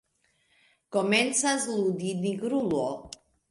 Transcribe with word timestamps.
Komencas 0.95 1.69
ludi 1.75 2.11
Nigrulo. 2.25 2.85